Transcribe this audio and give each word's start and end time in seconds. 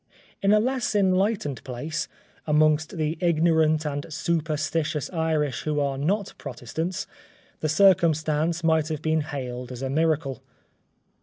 In 0.41 0.51
a 0.51 0.59
less 0.59 0.95
enlightened 0.95 1.63
place, 1.63 2.07
amongst 2.47 2.97
the 2.97 3.19
ignorant 3.21 3.85
and 3.85 4.11
superstitious 4.11 5.11
Irish 5.13 5.61
who 5.61 5.79
are 5.79 5.95
not 5.95 6.33
Protestants, 6.39 7.05
the 7.59 7.69
circumstance 7.69 8.63
might 8.63 8.87
have 8.87 9.03
been 9.03 9.21
hailed 9.21 9.71
as 9.71 9.83
a 9.83 9.91
miracle. 9.91 10.41